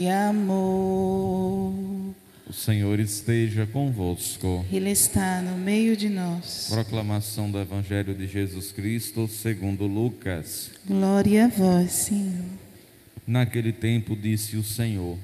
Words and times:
e 0.00 0.08
amor. 0.08 1.74
O 2.48 2.52
Senhor 2.54 2.98
esteja 2.98 3.66
convosco. 3.66 4.64
Ele 4.72 4.90
está 4.90 5.42
no 5.42 5.58
meio 5.58 5.94
de 5.94 6.08
nós. 6.08 6.68
Proclamação 6.70 7.50
do 7.50 7.60
Evangelho 7.60 8.14
de 8.14 8.26
Jesus 8.26 8.72
Cristo 8.72 9.28
segundo 9.28 9.86
Lucas. 9.86 10.70
Glória 10.86 11.44
a 11.44 11.48
vós, 11.48 11.92
Senhor. 11.92 12.46
Naquele 13.26 13.72
tempo 13.72 14.16
disse 14.16 14.56
o 14.56 14.64
Senhor: 14.64 15.18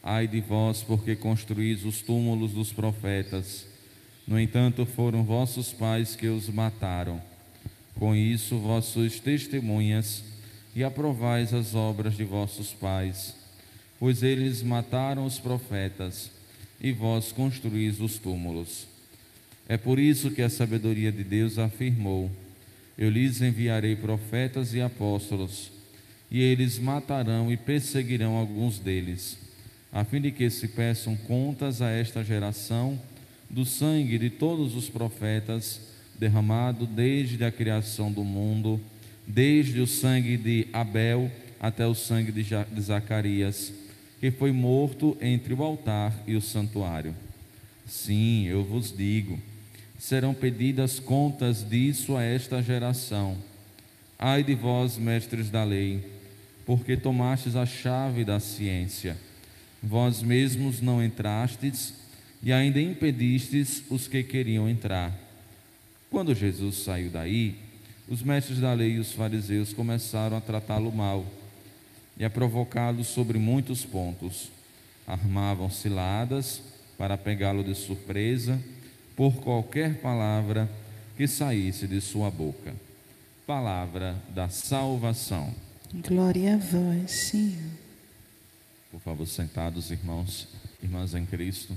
Ai 0.00 0.28
de 0.28 0.40
vós, 0.40 0.84
porque 0.84 1.16
construís 1.16 1.84
os 1.84 2.00
túmulos 2.00 2.52
dos 2.52 2.72
profetas. 2.72 3.66
No 4.24 4.38
entanto, 4.38 4.86
foram 4.86 5.24
vossos 5.24 5.72
pais 5.72 6.14
que 6.14 6.28
os 6.28 6.48
mataram. 6.48 7.20
Com 7.98 8.14
isso, 8.14 8.56
vós 8.58 8.84
sois 8.84 9.18
testemunhas 9.18 10.22
e 10.76 10.84
aprovais 10.84 11.52
as 11.52 11.74
obras 11.74 12.16
de 12.16 12.24
vossos 12.24 12.72
pais, 12.72 13.41
pois 14.02 14.24
eles 14.24 14.64
mataram 14.64 15.24
os 15.24 15.38
profetas 15.38 16.28
e 16.80 16.90
vós 16.90 17.30
construís 17.30 18.00
os 18.00 18.18
túmulos. 18.18 18.88
É 19.68 19.76
por 19.76 19.96
isso 19.96 20.32
que 20.32 20.42
a 20.42 20.50
sabedoria 20.50 21.12
de 21.12 21.22
Deus 21.22 21.56
afirmou: 21.56 22.28
Eu 22.98 23.08
lhes 23.08 23.40
enviarei 23.40 23.94
profetas 23.94 24.74
e 24.74 24.80
apóstolos, 24.80 25.70
e 26.28 26.40
eles 26.40 26.80
matarão 26.80 27.52
e 27.52 27.56
perseguirão 27.56 28.34
alguns 28.34 28.80
deles, 28.80 29.38
a 29.92 30.02
fim 30.02 30.20
de 30.20 30.32
que 30.32 30.50
se 30.50 30.66
peçam 30.66 31.16
contas 31.16 31.80
a 31.80 31.88
esta 31.88 32.24
geração 32.24 33.00
do 33.48 33.64
sangue 33.64 34.18
de 34.18 34.30
todos 34.30 34.74
os 34.74 34.88
profetas 34.88 35.80
derramado 36.18 36.86
desde 36.86 37.44
a 37.44 37.52
criação 37.52 38.10
do 38.10 38.24
mundo 38.24 38.80
desde 39.24 39.80
o 39.80 39.86
sangue 39.86 40.36
de 40.36 40.66
Abel 40.72 41.30
até 41.60 41.86
o 41.86 41.94
sangue 41.94 42.32
de 42.32 42.80
Zacarias, 42.80 43.72
que 44.22 44.30
foi 44.30 44.52
morto 44.52 45.18
entre 45.20 45.52
o 45.52 45.64
altar 45.64 46.14
e 46.28 46.36
o 46.36 46.40
santuário. 46.40 47.12
Sim, 47.84 48.46
eu 48.46 48.62
vos 48.62 48.96
digo, 48.96 49.36
serão 49.98 50.32
pedidas 50.32 51.00
contas 51.00 51.68
disso 51.68 52.16
a 52.16 52.22
esta 52.22 52.62
geração. 52.62 53.36
Ai 54.16 54.44
de 54.44 54.54
vós, 54.54 54.96
mestres 54.96 55.50
da 55.50 55.64
lei, 55.64 56.06
porque 56.64 56.96
tomastes 56.96 57.56
a 57.56 57.66
chave 57.66 58.24
da 58.24 58.38
ciência. 58.38 59.18
Vós 59.82 60.22
mesmos 60.22 60.80
não 60.80 61.02
entrastes 61.02 61.92
e 62.40 62.52
ainda 62.52 62.80
impedistes 62.80 63.82
os 63.90 64.06
que 64.06 64.22
queriam 64.22 64.68
entrar. 64.68 65.12
Quando 66.08 66.32
Jesus 66.32 66.76
saiu 66.76 67.10
daí, 67.10 67.56
os 68.08 68.22
mestres 68.22 68.60
da 68.60 68.72
lei 68.72 68.92
e 68.92 68.98
os 69.00 69.10
fariseus 69.10 69.72
começaram 69.72 70.36
a 70.36 70.40
tratá-lo 70.40 70.92
mal 70.92 71.26
e 72.16 72.24
a 72.24 72.30
provocá-lo 72.30 73.04
sobre 73.04 73.38
muitos 73.38 73.84
pontos. 73.84 74.50
Armavam 75.06 75.70
ciladas 75.70 76.62
para 76.96 77.18
pegá-lo 77.18 77.64
de 77.64 77.74
surpresa 77.74 78.60
por 79.16 79.36
qualquer 79.36 80.00
palavra 80.00 80.70
que 81.16 81.26
saísse 81.26 81.86
de 81.86 82.00
sua 82.00 82.30
boca. 82.30 82.74
Palavra 83.46 84.16
da 84.34 84.48
salvação. 84.48 85.52
Glória 85.92 86.54
a 86.54 86.58
vós, 86.58 87.10
Senhor. 87.10 87.70
Por 88.90 89.00
favor, 89.00 89.26
sentados, 89.26 89.90
irmãos, 89.90 90.48
irmãs 90.82 91.14
em 91.14 91.26
Cristo. 91.26 91.76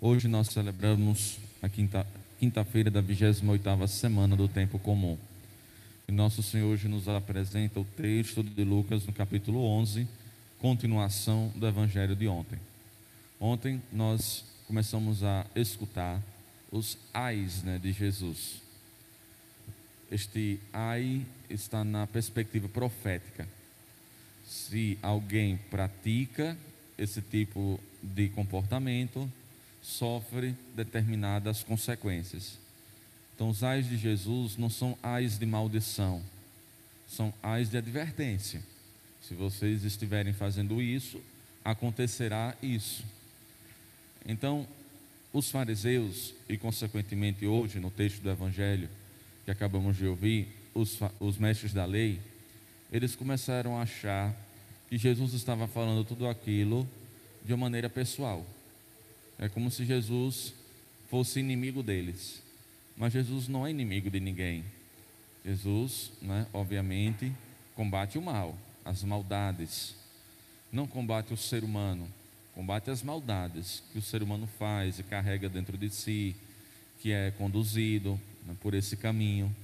Hoje 0.00 0.28
nós 0.28 0.48
celebramos 0.48 1.38
a 1.62 1.68
quinta, 1.68 2.06
quinta-feira 2.38 2.90
da 2.90 3.02
28ª 3.02 3.86
semana 3.86 4.36
do 4.36 4.48
tempo 4.48 4.78
comum. 4.78 5.18
E 6.08 6.12
nosso 6.12 6.40
Senhor 6.40 6.68
hoje 6.68 6.86
nos 6.86 7.08
apresenta 7.08 7.80
o 7.80 7.84
texto 7.84 8.40
de 8.40 8.62
Lucas 8.62 9.04
no 9.04 9.12
capítulo 9.12 9.64
11, 9.64 10.06
continuação 10.60 11.52
do 11.56 11.66
evangelho 11.66 12.14
de 12.14 12.28
ontem. 12.28 12.60
Ontem 13.40 13.82
nós 13.92 14.44
começamos 14.68 15.24
a 15.24 15.44
escutar 15.56 16.22
os 16.70 16.96
ais 17.12 17.64
né, 17.64 17.80
de 17.80 17.90
Jesus. 17.90 18.62
Este 20.08 20.60
ai 20.72 21.26
está 21.50 21.82
na 21.82 22.06
perspectiva 22.06 22.68
profética. 22.68 23.48
Se 24.46 24.96
alguém 25.02 25.56
pratica 25.70 26.56
esse 26.96 27.20
tipo 27.20 27.80
de 28.00 28.28
comportamento, 28.28 29.28
sofre 29.82 30.54
determinadas 30.76 31.64
consequências. 31.64 32.64
Então, 33.36 33.50
os 33.50 33.62
ais 33.62 33.86
de 33.86 33.98
Jesus 33.98 34.56
não 34.56 34.70
são 34.70 34.96
ais 35.02 35.38
de 35.38 35.44
maldição, 35.44 36.22
são 37.06 37.32
ais 37.42 37.68
de 37.68 37.76
advertência. 37.76 38.62
Se 39.20 39.34
vocês 39.34 39.84
estiverem 39.84 40.32
fazendo 40.32 40.80
isso, 40.80 41.20
acontecerá 41.62 42.56
isso. 42.62 43.04
Então, 44.24 44.66
os 45.34 45.50
fariseus, 45.50 46.32
e 46.48 46.56
consequentemente 46.56 47.46
hoje, 47.46 47.78
no 47.78 47.90
texto 47.90 48.22
do 48.22 48.30
Evangelho 48.30 48.88
que 49.44 49.50
acabamos 49.50 49.98
de 49.98 50.06
ouvir, 50.06 50.48
os, 50.72 50.98
os 51.20 51.36
mestres 51.36 51.74
da 51.74 51.84
lei, 51.84 52.18
eles 52.90 53.14
começaram 53.14 53.76
a 53.76 53.82
achar 53.82 54.34
que 54.88 54.96
Jesus 54.96 55.34
estava 55.34 55.68
falando 55.68 56.06
tudo 56.06 56.26
aquilo 56.26 56.88
de 57.44 57.52
uma 57.52 57.66
maneira 57.66 57.90
pessoal. 57.90 58.46
É 59.38 59.46
como 59.46 59.70
se 59.70 59.84
Jesus 59.84 60.54
fosse 61.10 61.38
inimigo 61.38 61.82
deles. 61.82 62.45
Mas 62.96 63.12
Jesus 63.12 63.46
não 63.46 63.66
é 63.66 63.70
inimigo 63.70 64.10
de 64.10 64.18
ninguém. 64.18 64.64
Jesus, 65.44 66.10
né, 66.20 66.46
obviamente, 66.52 67.32
combate 67.74 68.18
o 68.18 68.22
mal, 68.22 68.56
as 68.84 69.04
maldades. 69.04 69.94
Não 70.72 70.86
combate 70.86 71.32
o 71.32 71.36
ser 71.36 71.62
humano, 71.62 72.08
combate 72.54 72.90
as 72.90 73.02
maldades 73.02 73.82
que 73.92 73.98
o 73.98 74.02
ser 74.02 74.22
humano 74.22 74.48
faz 74.58 74.98
e 74.98 75.02
carrega 75.02 75.48
dentro 75.48 75.76
de 75.76 75.90
si, 75.90 76.34
que 77.00 77.12
é 77.12 77.30
conduzido 77.30 78.18
né, 78.46 78.56
por 78.60 78.74
esse 78.74 78.96
caminho. 78.96 79.54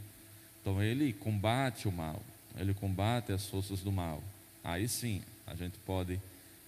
Então 0.60 0.82
ele 0.82 1.12
combate 1.12 1.88
o 1.88 1.92
mal, 1.92 2.22
ele 2.56 2.74
combate 2.74 3.32
as 3.32 3.46
forças 3.46 3.80
do 3.80 3.90
mal. 3.90 4.22
Aí 4.62 4.86
sim, 4.86 5.22
a 5.46 5.54
gente 5.54 5.76
pode 5.78 6.20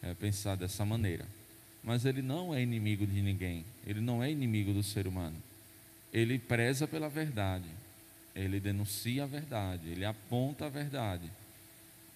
é, 0.02 0.14
pensar 0.14 0.56
dessa 0.56 0.84
maneira. 0.84 1.26
Mas 1.82 2.06
ele 2.06 2.22
não 2.22 2.54
é 2.54 2.62
inimigo 2.62 3.06
de 3.06 3.20
ninguém, 3.20 3.64
ele 3.86 4.00
não 4.00 4.22
é 4.22 4.30
inimigo 4.30 4.72
do 4.72 4.82
ser 4.82 5.06
humano. 5.06 5.36
Ele 6.14 6.38
preza 6.38 6.86
pela 6.86 7.08
verdade, 7.08 7.68
ele 8.36 8.60
denuncia 8.60 9.24
a 9.24 9.26
verdade, 9.26 9.88
ele 9.88 10.04
aponta 10.04 10.66
a 10.66 10.68
verdade, 10.68 11.28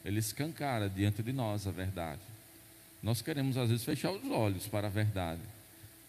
ele 0.05 0.21
escancara 0.21 0.89
diante 0.89 1.21
de 1.21 1.33
nós 1.33 1.67
a 1.67 1.73
verdade. 1.73 2.23
Nós 3.03 3.21
queremos 3.21 3.57
às 3.57 3.69
vezes 3.71 3.85
fechar 3.85 4.13
os 4.13 4.25
olhos 4.31 4.69
para 4.69 4.87
a 4.87 4.91
verdade, 4.91 5.43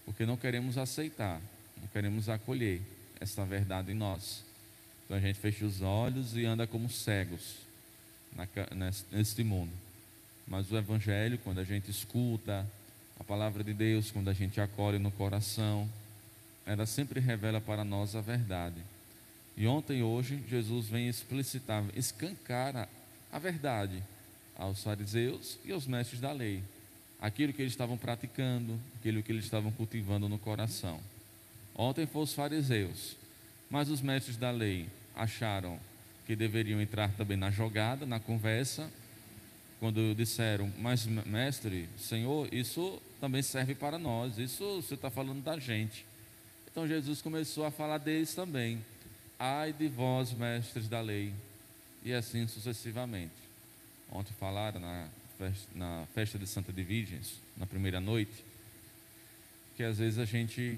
porque 0.05 0.23
não 0.23 0.37
queremos 0.37 0.77
aceitar, 0.77 1.41
não 1.81 1.87
queremos 1.87 2.29
acolher 2.29 2.79
essa 3.19 3.43
verdade 3.43 3.91
em 3.91 3.95
nós. 3.95 4.45
Então 5.05 5.17
a 5.17 5.19
gente 5.19 5.39
fecha 5.39 5.65
os 5.65 5.81
olhos 5.81 6.37
e 6.37 6.45
anda 6.45 6.67
como 6.67 6.87
cegos 6.89 7.55
neste 9.11 9.43
mundo. 9.43 9.71
Mas 10.47 10.71
o 10.71 10.77
Evangelho, 10.77 11.39
quando 11.39 11.57
a 11.57 11.63
gente 11.63 11.89
escuta, 11.89 12.67
a 13.19 13.23
palavra 13.23 13.63
de 13.63 13.73
Deus, 13.73 14.11
quando 14.11 14.29
a 14.29 14.33
gente 14.33 14.61
acolhe 14.61 14.99
no 14.99 15.09
coração, 15.11 15.89
ela 16.69 16.85
sempre 16.85 17.19
revela 17.19 17.59
para 17.59 17.83
nós 17.83 18.15
a 18.15 18.21
verdade. 18.21 18.77
E 19.57 19.65
ontem 19.65 19.99
e 19.99 20.03
hoje, 20.03 20.43
Jesus 20.47 20.85
vem 20.85 21.09
explicitar, 21.09 21.83
escancara 21.95 22.87
a 23.31 23.39
verdade 23.39 24.03
aos 24.55 24.83
fariseus 24.83 25.57
e 25.65 25.71
aos 25.71 25.87
mestres 25.87 26.21
da 26.21 26.31
lei. 26.31 26.61
Aquilo 27.19 27.53
que 27.53 27.63
eles 27.63 27.73
estavam 27.73 27.97
praticando, 27.97 28.79
aquilo 28.99 29.23
que 29.23 29.31
eles 29.31 29.45
estavam 29.45 29.71
cultivando 29.71 30.29
no 30.29 30.37
coração. 30.37 30.99
Ontem 31.75 32.05
foram 32.05 32.25
os 32.25 32.33
fariseus, 32.33 33.15
mas 33.67 33.89
os 33.89 33.99
mestres 33.99 34.37
da 34.37 34.51
lei 34.51 34.85
acharam 35.15 35.79
que 36.27 36.35
deveriam 36.35 36.79
entrar 36.79 37.11
também 37.13 37.35
na 37.35 37.49
jogada, 37.49 38.05
na 38.05 38.19
conversa, 38.19 38.87
quando 39.79 40.13
disseram, 40.13 40.71
mas 40.77 41.07
mestre, 41.07 41.89
Senhor, 41.97 42.47
isso 42.53 43.01
também 43.19 43.41
serve 43.41 43.73
para 43.73 43.97
nós, 43.97 44.37
isso 44.37 44.83
você 44.83 44.93
está 44.93 45.09
falando 45.09 45.41
da 45.41 45.57
gente. 45.57 46.05
Então 46.71 46.87
Jesus 46.87 47.21
começou 47.21 47.65
a 47.65 47.71
falar 47.71 47.97
deles 47.97 48.33
também. 48.33 48.83
Ai 49.37 49.73
de 49.73 49.87
vós, 49.87 50.33
mestres 50.33 50.87
da 50.87 51.01
lei, 51.01 51.33
e 52.03 52.13
assim 52.13 52.47
sucessivamente. 52.47 53.33
Ontem 54.11 54.33
falaram 54.39 54.79
na 54.79 55.07
festa, 55.37 55.67
na 55.75 56.07
festa 56.13 56.37
de 56.37 56.47
Santa 56.47 56.73
de 56.73 56.83
Virgens, 56.83 57.39
na 57.55 57.65
primeira 57.65 57.99
noite, 57.99 58.43
que 59.77 59.83
às 59.83 59.97
vezes 59.97 60.19
a 60.19 60.25
gente 60.25 60.77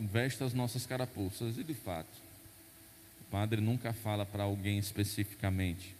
veste 0.00 0.44
as 0.44 0.54
nossas 0.54 0.86
carapuças, 0.86 1.58
e 1.58 1.64
de 1.64 1.74
fato, 1.74 2.22
o 3.22 3.24
padre 3.30 3.60
nunca 3.60 3.92
fala 3.92 4.24
para 4.24 4.44
alguém 4.44 4.78
especificamente, 4.78 5.96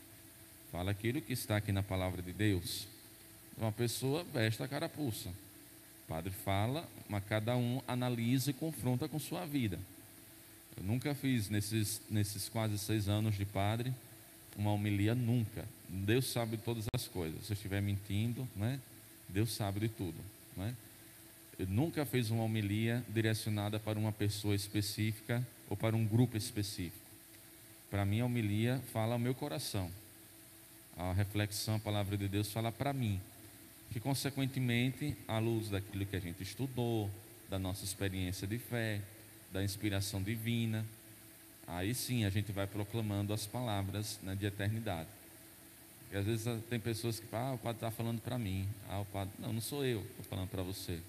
Fala 0.76 0.90
aquilo 0.90 1.22
que 1.22 1.32
está 1.32 1.56
aqui 1.56 1.72
na 1.72 1.82
palavra 1.82 2.20
de 2.20 2.34
Deus. 2.34 2.86
Uma 3.56 3.72
pessoa 3.72 4.24
veste 4.24 4.62
a 4.62 4.68
carapuça. 4.68 5.30
O 6.06 6.08
padre 6.08 6.30
fala, 6.30 6.88
mas 7.08 7.24
cada 7.24 7.56
um 7.56 7.82
analisa 7.86 8.50
e 8.50 8.54
confronta 8.54 9.08
com 9.08 9.18
sua 9.18 9.44
vida. 9.44 9.78
Eu 10.76 10.84
nunca 10.84 11.14
fiz 11.14 11.50
nesses, 11.50 12.00
nesses 12.08 12.48
quase 12.48 12.78
seis 12.78 13.08
anos 13.08 13.34
de 13.34 13.44
padre 13.44 13.92
uma 14.56 14.72
homilia 14.72 15.14
nunca. 15.14 15.64
Deus 15.88 16.26
sabe 16.26 16.56
todas 16.56 16.86
as 16.94 17.08
coisas. 17.08 17.44
Se 17.44 17.52
eu 17.52 17.54
estiver 17.54 17.82
mentindo, 17.82 18.48
né? 18.56 18.80
Deus 19.28 19.52
sabe 19.52 19.80
de 19.80 19.88
tudo, 19.88 20.16
né? 20.56 20.74
Eu 21.58 21.66
nunca 21.66 22.04
fez 22.04 22.30
uma 22.30 22.44
homilia 22.44 23.04
direcionada 23.08 23.78
para 23.78 23.98
uma 23.98 24.12
pessoa 24.12 24.54
específica 24.54 25.46
ou 25.68 25.76
para 25.76 25.96
um 25.96 26.06
grupo 26.06 26.36
específico. 26.36 27.04
Para 27.90 28.04
mim, 28.04 28.20
a 28.20 28.26
homilia 28.26 28.80
fala 28.92 29.14
ao 29.14 29.18
meu 29.18 29.34
coração. 29.34 29.90
A 30.96 31.12
reflexão, 31.12 31.76
a 31.76 31.78
palavra 31.78 32.16
de 32.16 32.28
Deus 32.28 32.52
fala 32.52 32.70
para 32.70 32.92
mim. 32.92 33.20
Que, 33.90 34.00
consequentemente, 34.00 35.16
à 35.26 35.38
luz 35.38 35.70
daquilo 35.70 36.04
que 36.06 36.16
a 36.16 36.20
gente 36.20 36.42
estudou, 36.42 37.10
da 37.48 37.58
nossa 37.58 37.84
experiência 37.84 38.46
de 38.46 38.58
fé, 38.58 39.00
da 39.52 39.62
inspiração 39.62 40.22
divina, 40.22 40.84
aí 41.66 41.94
sim 41.94 42.24
a 42.24 42.30
gente 42.30 42.52
vai 42.52 42.66
proclamando 42.66 43.32
as 43.32 43.46
palavras 43.46 44.18
né, 44.22 44.34
de 44.34 44.46
eternidade. 44.46 45.08
E 46.12 46.16
às 46.16 46.24
vezes 46.24 46.46
tem 46.68 46.78
pessoas 46.78 47.18
que 47.18 47.26
falam, 47.26 47.52
ah, 47.52 47.54
o 47.54 47.58
padre 47.58 47.76
está 47.78 47.90
falando 47.90 48.20
para 48.20 48.38
mim. 48.38 48.68
Ah, 48.88 49.00
o 49.00 49.04
padre, 49.06 49.34
não, 49.38 49.52
não 49.52 49.60
sou 49.60 49.84
eu, 49.84 50.00
estou 50.00 50.24
falando 50.24 50.48
para 50.48 50.62
você. 50.62 51.00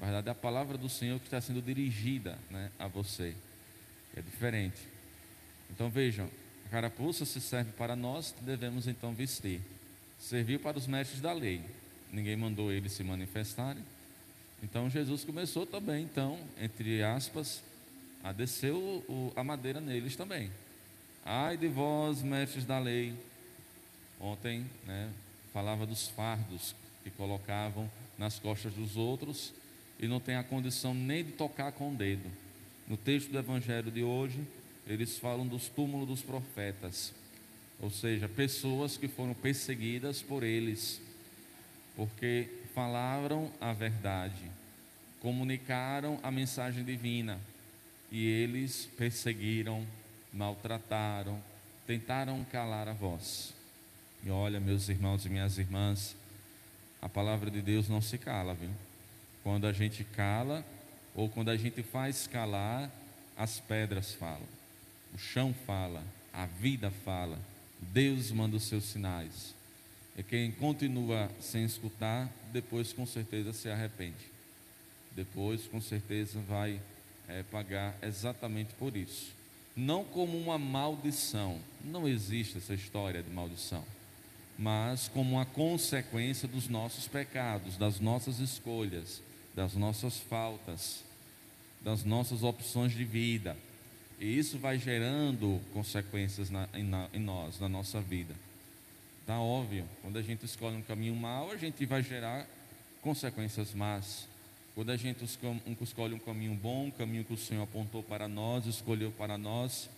Na 0.00 0.06
verdade, 0.06 0.28
é 0.28 0.32
a 0.32 0.34
palavra 0.34 0.76
do 0.76 0.88
Senhor 0.88 1.18
que 1.20 1.26
está 1.26 1.40
sendo 1.40 1.62
dirigida 1.62 2.38
né, 2.50 2.70
a 2.78 2.88
você. 2.88 3.34
É 4.16 4.20
diferente. 4.20 4.80
Então 5.70 5.88
vejam, 5.88 6.28
a 6.66 6.68
carapuça 6.68 7.24
se 7.24 7.40
serve 7.40 7.72
para 7.72 7.94
nós, 7.94 8.34
devemos 8.40 8.86
então 8.88 9.14
vestir. 9.14 9.60
Serviu 10.18 10.58
para 10.58 10.76
os 10.76 10.86
mestres 10.86 11.20
da 11.20 11.32
lei. 11.32 11.62
Ninguém 12.12 12.36
mandou 12.36 12.70
eles 12.70 12.92
se 12.92 13.02
manifestarem. 13.02 13.82
Então 14.62 14.88
Jesus 14.88 15.24
começou 15.24 15.66
também, 15.66 16.04
então, 16.04 16.38
entre 16.60 17.02
aspas, 17.02 17.62
a 18.22 18.32
descer 18.32 18.72
o, 18.72 19.02
o, 19.08 19.32
a 19.34 19.42
madeira 19.42 19.80
neles 19.80 20.14
também. 20.14 20.50
Ai 21.24 21.56
de 21.56 21.68
vós, 21.68 22.22
mestres 22.22 22.64
da 22.64 22.78
lei. 22.78 23.14
Ontem, 24.20 24.64
né, 24.86 25.10
falava 25.52 25.84
dos 25.84 26.08
fardos 26.08 26.76
que 27.02 27.10
colocavam 27.10 27.90
nas 28.16 28.38
costas 28.38 28.72
dos 28.74 28.96
outros 28.96 29.52
e 29.98 30.06
não 30.06 30.20
tem 30.20 30.36
a 30.36 30.44
condição 30.44 30.94
nem 30.94 31.24
de 31.24 31.32
tocar 31.32 31.72
com 31.72 31.92
o 31.92 31.96
dedo. 31.96 32.30
No 32.86 32.96
texto 32.96 33.30
do 33.30 33.38
Evangelho 33.38 33.90
de 33.90 34.02
hoje, 34.02 34.40
eles 34.86 35.18
falam 35.18 35.46
dos 35.46 35.68
túmulos 35.68 36.08
dos 36.08 36.22
profetas, 36.22 37.12
ou 37.80 37.90
seja, 37.90 38.28
pessoas 38.28 38.96
que 38.96 39.08
foram 39.08 39.34
perseguidas 39.34 40.20
por 40.22 40.42
eles, 40.42 41.00
porque 41.96 42.48
falaram 42.74 43.50
a 43.60 43.72
verdade, 43.72 44.50
comunicaram 45.20 46.18
a 46.22 46.30
mensagem 46.30 46.84
divina 46.84 47.38
e 48.10 48.26
eles 48.26 48.88
perseguiram, 48.96 49.86
maltrataram, 50.32 51.42
tentaram 51.86 52.44
calar 52.44 52.88
a 52.88 52.92
voz. 52.92 53.54
E 54.24 54.30
olha, 54.30 54.60
meus 54.60 54.88
irmãos 54.88 55.24
e 55.26 55.28
minhas 55.28 55.58
irmãs, 55.58 56.16
a 57.00 57.08
palavra 57.08 57.50
de 57.50 57.60
Deus 57.60 57.88
não 57.88 58.00
se 58.00 58.18
cala, 58.18 58.54
viu? 58.54 58.70
Quando 59.42 59.66
a 59.66 59.72
gente 59.72 60.04
cala, 60.04 60.64
ou 61.14 61.28
quando 61.28 61.50
a 61.50 61.56
gente 61.56 61.82
faz 61.82 62.26
calar, 62.26 62.90
as 63.36 63.58
pedras 63.60 64.12
falam, 64.12 64.46
o 65.12 65.18
chão 65.18 65.54
fala, 65.66 66.02
a 66.32 66.46
vida 66.46 66.90
fala, 66.90 67.38
Deus 67.80 68.30
manda 68.30 68.56
os 68.56 68.64
seus 68.64 68.84
sinais. 68.84 69.54
E 70.16 70.22
quem 70.22 70.50
continua 70.52 71.30
sem 71.40 71.64
escutar, 71.64 72.30
depois 72.52 72.92
com 72.92 73.06
certeza 73.06 73.52
se 73.52 73.68
arrepende. 73.68 74.30
Depois 75.14 75.66
com 75.66 75.80
certeza 75.80 76.38
vai 76.40 76.80
é, 77.28 77.42
pagar 77.44 77.96
exatamente 78.02 78.74
por 78.74 78.96
isso. 78.96 79.32
Não 79.74 80.04
como 80.04 80.36
uma 80.38 80.58
maldição, 80.58 81.58
não 81.82 82.06
existe 82.06 82.58
essa 82.58 82.74
história 82.74 83.22
de 83.22 83.30
maldição, 83.30 83.84
mas 84.58 85.08
como 85.08 85.36
uma 85.36 85.46
consequência 85.46 86.46
dos 86.46 86.68
nossos 86.68 87.08
pecados, 87.08 87.78
das 87.78 87.98
nossas 87.98 88.38
escolhas, 88.38 89.22
das 89.54 89.74
nossas 89.74 90.18
faltas, 90.18 91.02
das 91.80 92.04
nossas 92.04 92.42
opções 92.42 92.92
de 92.92 93.04
vida. 93.04 93.56
E 94.20 94.38
isso 94.38 94.58
vai 94.58 94.78
gerando 94.78 95.60
consequências 95.72 96.50
na, 96.50 96.68
em, 96.74 96.84
na, 96.84 97.08
em 97.12 97.18
nós, 97.18 97.58
na 97.58 97.68
nossa 97.68 98.00
vida. 98.00 98.34
Está 99.22 99.40
óbvio, 99.40 99.84
quando 100.02 100.18
a 100.18 100.22
gente 100.22 100.44
escolhe 100.44 100.76
um 100.76 100.82
caminho 100.82 101.16
mau, 101.16 101.50
a 101.50 101.56
gente 101.56 101.86
vai 101.86 102.02
gerar 102.02 102.46
consequências 103.00 103.72
más. 103.72 104.28
Quando 104.74 104.90
a 104.90 104.96
gente 104.96 105.24
escolhe 105.24 106.14
um 106.14 106.18
caminho 106.18 106.54
bom, 106.54 106.86
um 106.86 106.90
caminho 106.90 107.24
que 107.24 107.32
o 107.32 107.38
Senhor 107.38 107.62
apontou 107.62 108.02
para 108.02 108.28
nós, 108.28 108.66
escolheu 108.66 109.10
para 109.12 109.38
nós, 109.38 109.88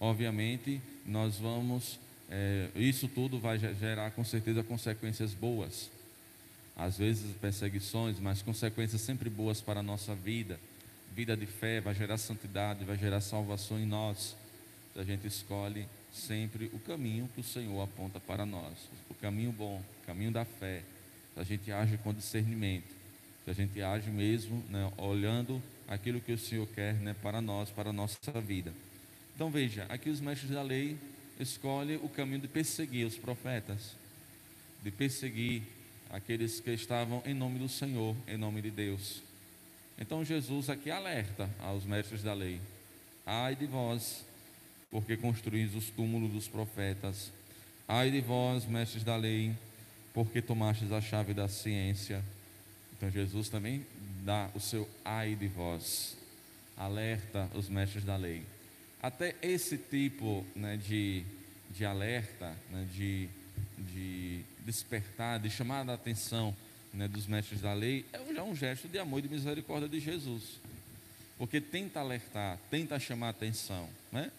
obviamente 0.00 0.80
nós 1.04 1.36
vamos, 1.36 1.98
é, 2.30 2.68
isso 2.74 3.06
tudo 3.08 3.38
vai 3.38 3.58
gerar 3.58 4.10
com 4.12 4.24
certeza 4.24 4.62
consequências 4.62 5.34
boas 5.34 5.90
às 6.78 6.96
vezes 6.96 7.36
perseguições, 7.38 8.20
mas 8.20 8.40
consequências 8.40 9.00
sempre 9.00 9.28
boas 9.28 9.60
para 9.60 9.80
a 9.80 9.82
nossa 9.82 10.14
vida. 10.14 10.60
Vida 11.12 11.36
de 11.36 11.44
fé 11.44 11.80
vai 11.80 11.92
gerar 11.92 12.16
santidade, 12.18 12.84
vai 12.84 12.96
gerar 12.96 13.20
salvação 13.20 13.80
em 13.80 13.84
nós. 13.84 14.36
Se 14.94 15.00
a 15.00 15.02
gente 15.02 15.26
escolhe 15.26 15.88
sempre 16.18 16.70
o 16.72 16.78
caminho 16.78 17.28
que 17.34 17.40
o 17.40 17.44
Senhor 17.44 17.80
aponta 17.82 18.20
para 18.20 18.44
nós, 18.44 18.74
o 19.08 19.14
caminho 19.14 19.52
bom, 19.52 19.82
o 20.02 20.06
caminho 20.06 20.30
da 20.30 20.44
fé. 20.44 20.82
Se 21.34 21.40
a 21.40 21.44
gente 21.44 21.72
age 21.72 21.96
com 21.98 22.12
discernimento, 22.12 22.94
se 23.44 23.50
a 23.50 23.54
gente 23.54 23.80
age 23.80 24.10
mesmo 24.10 24.62
né, 24.68 24.92
olhando 24.98 25.62
aquilo 25.86 26.20
que 26.20 26.32
o 26.32 26.38
Senhor 26.38 26.66
quer 26.68 26.94
né, 26.94 27.14
para 27.22 27.40
nós, 27.40 27.70
para 27.70 27.90
a 27.90 27.92
nossa 27.92 28.40
vida. 28.40 28.72
Então 29.34 29.50
veja, 29.50 29.86
aqui 29.88 30.10
os 30.10 30.20
mestres 30.20 30.50
da 30.50 30.62
lei 30.62 30.98
escolhem 31.38 31.96
o 32.02 32.08
caminho 32.08 32.40
de 32.40 32.48
perseguir 32.48 33.06
os 33.06 33.16
profetas, 33.16 33.96
de 34.82 34.90
perseguir 34.90 35.62
aqueles 36.10 36.60
que 36.60 36.70
estavam 36.72 37.22
em 37.24 37.34
nome 37.34 37.58
do 37.58 37.68
Senhor, 37.68 38.16
em 38.26 38.36
nome 38.36 38.60
de 38.60 38.70
Deus. 38.70 39.22
Então 39.98 40.24
Jesus 40.24 40.68
aqui 40.68 40.90
alerta 40.90 41.48
aos 41.60 41.84
mestres 41.84 42.22
da 42.22 42.34
lei: 42.34 42.60
Ai 43.24 43.56
de 43.56 43.66
vós, 43.66 44.24
porque 44.90 45.16
construís 45.16 45.74
os 45.74 45.90
túmulos 45.90 46.32
dos 46.32 46.48
profetas. 46.48 47.30
Ai 47.86 48.10
de 48.10 48.20
vós, 48.20 48.64
mestres 48.66 49.04
da 49.04 49.16
lei, 49.16 49.54
porque 50.12 50.42
tomastes 50.42 50.92
a 50.92 51.00
chave 51.00 51.34
da 51.34 51.48
ciência. 51.48 52.22
Então 52.96 53.10
Jesus 53.10 53.48
também 53.48 53.86
dá 54.24 54.50
o 54.54 54.60
seu 54.60 54.88
ai 55.04 55.34
de 55.34 55.48
vós, 55.48 56.16
alerta 56.76 57.48
os 57.54 57.68
mestres 57.68 58.04
da 58.04 58.16
lei. 58.16 58.42
Até 59.02 59.34
esse 59.42 59.78
tipo 59.78 60.44
né, 60.56 60.76
de, 60.76 61.24
de 61.70 61.84
alerta, 61.84 62.56
né, 62.70 62.86
de 62.92 63.28
de 63.78 64.42
despertar, 64.64 65.38
de 65.38 65.50
chamar 65.50 65.88
a 65.88 65.94
atenção 65.94 66.54
né, 66.92 67.08
dos 67.08 67.26
mestres 67.26 67.60
da 67.60 67.72
lei, 67.72 68.04
é 68.12 68.34
já 68.34 68.42
um 68.42 68.54
gesto 68.54 68.88
de 68.88 68.98
amor 68.98 69.20
e 69.20 69.22
de 69.22 69.28
misericórdia 69.28 69.88
de 69.88 70.00
Jesus. 70.00 70.60
Porque 71.36 71.60
tenta 71.60 72.00
alertar, 72.00 72.58
tenta 72.70 72.98
chamar 72.98 73.28
a 73.28 73.30
atenção, 73.30 73.88
né? 74.10 74.30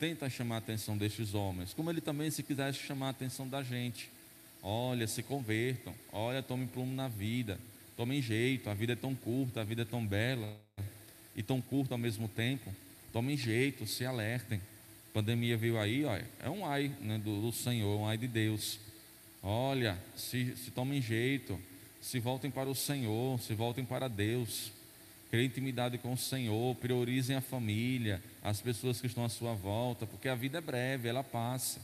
Tenta 0.00 0.30
chamar 0.30 0.54
a 0.54 0.58
atenção 0.58 0.96
destes 0.96 1.34
homens, 1.34 1.74
como 1.74 1.90
ele 1.90 2.00
também, 2.00 2.30
se 2.30 2.42
quisesse 2.42 2.78
chamar 2.78 3.08
a 3.08 3.10
atenção 3.10 3.46
da 3.46 3.62
gente. 3.62 4.10
Olha, 4.62 5.06
se 5.06 5.22
convertam, 5.22 5.94
olha, 6.10 6.42
tomem 6.42 6.66
plumo 6.66 6.94
na 6.94 7.06
vida, 7.06 7.60
tomem 7.98 8.22
jeito, 8.22 8.70
a 8.70 8.74
vida 8.74 8.94
é 8.94 8.96
tão 8.96 9.14
curta, 9.14 9.60
a 9.60 9.64
vida 9.64 9.82
é 9.82 9.84
tão 9.84 10.04
bela 10.04 10.58
e 11.36 11.42
tão 11.42 11.60
curta 11.60 11.94
ao 11.94 11.98
mesmo 11.98 12.26
tempo. 12.28 12.74
Tomem 13.12 13.36
jeito, 13.36 13.86
se 13.86 14.06
alertem. 14.06 14.58
A 15.10 15.12
pandemia 15.12 15.56
veio 15.56 15.78
aí, 15.78 16.04
ó, 16.06 16.18
é 16.42 16.48
um 16.48 16.64
ai 16.64 16.88
né, 17.02 17.18
do, 17.18 17.42
do, 17.42 17.52
Senhor, 17.52 18.00
um 18.00 18.06
ai 18.06 18.16
de 18.16 18.26
Deus. 18.26 18.80
Olha, 19.42 19.98
se, 20.16 20.56
se 20.56 20.70
tomem 20.70 21.02
jeito, 21.02 21.60
se 22.00 22.18
voltem 22.18 22.50
para 22.50 22.70
o 22.70 22.74
Senhor, 22.74 23.38
se 23.38 23.52
voltem 23.52 23.84
para 23.84 24.08
Deus. 24.08 24.72
Crê 25.30 25.44
intimidade 25.44 25.96
com 25.98 26.12
o 26.12 26.16
Senhor, 26.16 26.74
priorizem 26.76 27.36
a 27.36 27.40
família, 27.40 28.22
as 28.42 28.60
pessoas 28.60 29.00
que 29.00 29.06
estão 29.06 29.24
à 29.24 29.28
sua 29.28 29.54
volta, 29.54 30.06
porque 30.06 30.28
a 30.28 30.34
vida 30.34 30.58
é 30.58 30.60
breve, 30.60 31.08
ela 31.08 31.22
passa. 31.22 31.80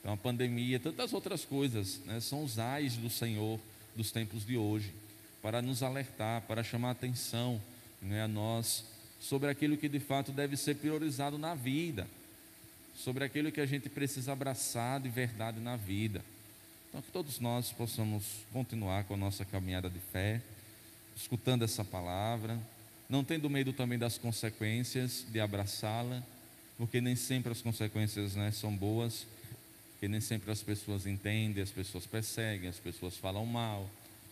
Então 0.00 0.12
a 0.12 0.16
pandemia, 0.16 0.80
tantas 0.80 1.12
outras 1.12 1.44
coisas, 1.44 2.00
né, 2.04 2.20
são 2.20 2.42
os 2.42 2.58
ais 2.58 2.96
do 2.96 3.08
Senhor 3.08 3.60
dos 3.94 4.10
tempos 4.10 4.44
de 4.44 4.56
hoje, 4.56 4.92
para 5.40 5.62
nos 5.62 5.82
alertar, 5.82 6.42
para 6.42 6.64
chamar 6.64 6.88
a 6.88 6.92
atenção 6.92 7.60
né, 8.02 8.22
a 8.22 8.28
nós 8.28 8.84
sobre 9.20 9.48
aquilo 9.48 9.76
que 9.76 9.88
de 9.88 10.00
fato 10.00 10.32
deve 10.32 10.56
ser 10.56 10.76
priorizado 10.76 11.38
na 11.38 11.54
vida 11.54 12.06
sobre 12.96 13.24
aquilo 13.24 13.52
que 13.52 13.60
a 13.60 13.66
gente 13.66 13.88
precisa 13.88 14.32
abraçar 14.32 15.00
de 15.00 15.08
verdade 15.08 15.60
na 15.60 15.76
vida. 15.76 16.24
Então, 16.88 17.02
que 17.02 17.10
todos 17.12 17.38
nós 17.38 17.70
possamos 17.70 18.24
continuar 18.52 19.04
com 19.04 19.14
a 19.14 19.16
nossa 19.16 19.44
caminhada 19.44 19.90
de 19.90 19.98
fé, 19.98 20.40
escutando 21.16 21.62
essa 21.62 21.82
palavra, 21.82 22.58
não 23.08 23.24
tendo 23.24 23.48
medo 23.48 23.72
também 23.72 23.98
das 23.98 24.18
consequências 24.18 25.24
de 25.30 25.40
abraçá-la, 25.40 26.22
porque 26.76 27.00
nem 27.00 27.16
sempre 27.16 27.50
as 27.50 27.62
consequências 27.62 28.34
né, 28.34 28.50
são 28.50 28.76
boas, 28.76 29.26
porque 29.92 30.08
nem 30.08 30.20
sempre 30.20 30.50
as 30.50 30.62
pessoas 30.62 31.06
entendem, 31.06 31.62
as 31.62 31.70
pessoas 31.70 32.06
perseguem, 32.06 32.68
as 32.68 32.78
pessoas 32.78 33.16
falam 33.16 33.46
mal, 33.46 33.88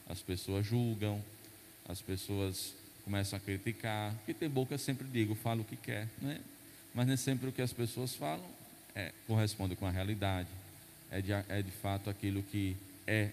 as 0.07 0.21
pessoas 0.21 0.67
julgam, 0.67 1.25
as 1.89 2.03
pessoas 2.03 2.75
começam 3.03 3.39
a 3.39 3.41
criticar. 3.41 4.15
Que 4.27 4.35
tem 4.35 4.49
boca, 4.49 4.77
sempre 4.77 5.07
digo, 5.09 5.35
fala 5.35 5.63
o 5.63 5.65
que 5.65 5.77
quer, 5.77 6.07
né? 6.21 6.39
mas 6.95 7.07
nem 7.07 7.17
sempre 7.17 7.49
o 7.49 7.53
que 7.53 7.63
as 7.63 7.73
pessoas 7.73 8.15
falam 8.15 8.45
é, 8.95 9.13
corresponde 9.27 9.75
com 9.75 9.87
a 9.87 9.91
realidade, 9.91 10.49
é 11.11 11.21
de, 11.21 11.33
é 11.33 11.63
de 11.63 11.71
fato 11.71 12.09
aquilo 12.09 12.43
que 12.43 12.77
é 13.07 13.31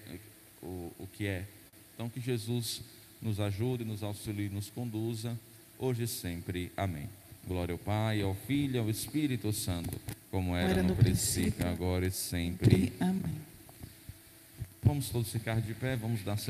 o, 0.61 0.91
o 0.99 1.07
que 1.13 1.27
é. 1.27 1.45
Então, 1.93 2.09
que 2.09 2.19
Jesus 2.19 2.81
nos 3.21 3.39
ajude, 3.39 3.85
nos 3.85 4.03
auxilie, 4.03 4.49
nos 4.49 4.69
conduza, 4.69 5.37
hoje 5.77 6.03
e 6.03 6.07
sempre. 6.07 6.71
Amém. 6.75 7.07
Glória 7.47 7.73
ao 7.73 7.79
Pai, 7.79 8.21
ao 8.21 8.33
Filho 8.33 8.75
e 8.75 8.79
ao 8.79 8.89
Espírito 8.89 9.51
Santo, 9.51 9.99
como 10.29 10.55
era, 10.55 10.71
Era 10.71 10.83
no, 10.83 10.89
no 10.89 10.95
princípio, 10.95 11.51
princípio, 11.51 11.67
agora 11.67 12.05
e 12.05 12.11
sempre. 12.11 12.93
Amém. 12.99 13.41
Vamos 14.83 15.09
todos 15.09 15.31
ficar 15.31 15.61
de 15.61 15.73
pé, 15.73 15.95
vamos 15.95 16.23
dar 16.23 16.37
sequência. 16.37 16.49